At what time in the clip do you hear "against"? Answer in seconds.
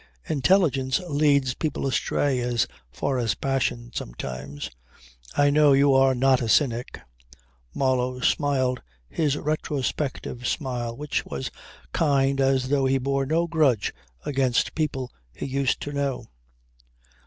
14.25-14.73